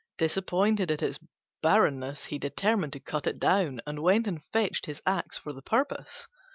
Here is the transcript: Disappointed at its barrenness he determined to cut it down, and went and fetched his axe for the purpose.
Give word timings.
Disappointed 0.17 0.89
at 0.89 1.03
its 1.03 1.19
barrenness 1.61 2.25
he 2.25 2.39
determined 2.39 2.91
to 2.93 2.99
cut 2.99 3.27
it 3.27 3.37
down, 3.37 3.81
and 3.85 4.01
went 4.01 4.25
and 4.25 4.43
fetched 4.45 4.87
his 4.87 4.99
axe 5.05 5.37
for 5.37 5.53
the 5.53 5.61
purpose. 5.61 6.27